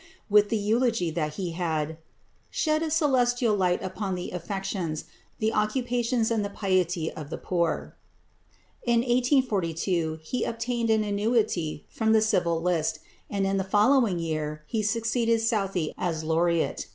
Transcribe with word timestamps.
with 0.31 0.49
the 0.49 0.57
eulogy 0.57 1.11
that 1.11 1.35
he 1.35 1.51
had 1.51 1.95
"shed 2.49 2.81
a 2.81 2.89
celestial 2.89 3.53
light 3.55 3.83
upon 3.83 4.15
the 4.15 4.31
affections, 4.31 5.05
the 5.37 5.53
occupations 5.53 6.31
and 6.31 6.43
the 6.43 6.49
piety 6.49 7.11
of 7.11 7.29
the 7.29 7.37
poor." 7.37 7.95
In 8.81 9.01
1842 9.01 10.17
he 10.23 10.43
obtained 10.43 10.89
an 10.89 11.03
annuity 11.03 11.85
from 11.87 12.13
the 12.13 12.21
Civil 12.23 12.63
List, 12.63 12.97
and 13.29 13.45
in 13.45 13.57
the 13.57 13.63
following 13.63 14.17
year 14.17 14.63
he 14.65 14.81
succeeded 14.81 15.39
Southey 15.39 15.93
as 15.99 16.23
laureate. 16.23 16.87